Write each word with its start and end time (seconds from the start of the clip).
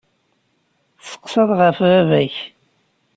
Tesseqsaḍ 0.97 1.49
ɣef 1.59 1.77
baba-k. 1.89 2.35